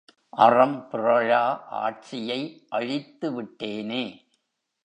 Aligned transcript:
அறம் 0.37 0.87
பிறழா 0.91 1.43
ஆட்சியை 1.81 2.39
அழித்து 2.69 3.31
விட்டேனே! 3.31 4.05